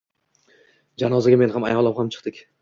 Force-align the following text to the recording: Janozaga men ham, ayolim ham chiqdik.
Janozaga 1.03 1.37
men 1.43 1.53
ham, 1.57 1.69
ayolim 1.71 1.95
ham 2.01 2.11
chiqdik. 2.17 2.43